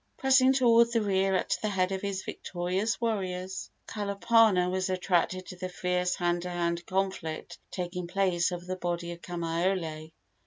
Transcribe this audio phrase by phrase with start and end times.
[0.17, 5.55] Pressing toward the rear at the head of his victorious warriors, Kalapana was attracted to
[5.55, 10.11] the fierce hand to hand conflict taking place over the body of Kamaiole.